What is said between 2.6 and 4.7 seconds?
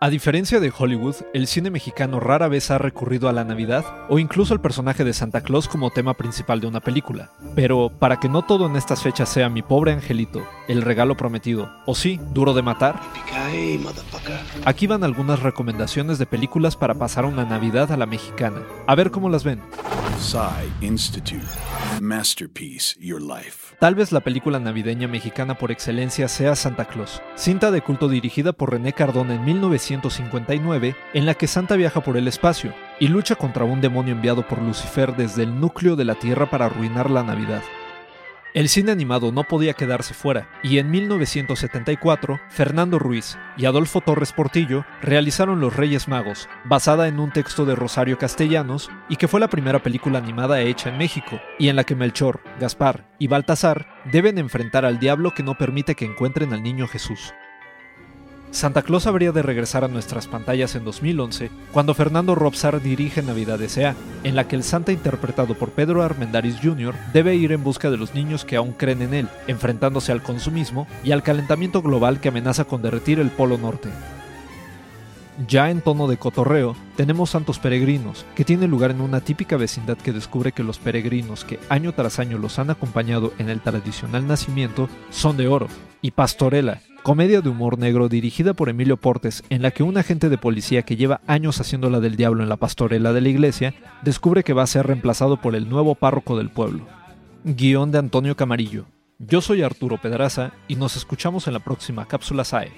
ha recurrido a la Navidad o incluso al